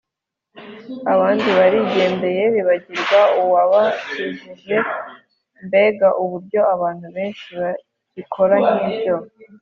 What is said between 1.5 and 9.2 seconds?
barigendeye bibagirwa uwabakijije mbega uburyo abantu benshi bagikora nk’ibyo!